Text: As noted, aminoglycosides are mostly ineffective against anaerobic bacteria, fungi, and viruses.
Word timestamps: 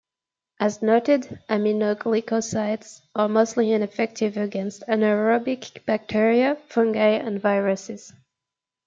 As 0.59 0.81
noted, 0.81 1.39
aminoglycosides 1.47 3.01
are 3.13 3.29
mostly 3.29 3.71
ineffective 3.71 4.35
against 4.35 4.81
anaerobic 4.87 5.85
bacteria, 5.85 6.55
fungi, 6.69 7.09
and 7.17 7.39
viruses. 7.39 8.11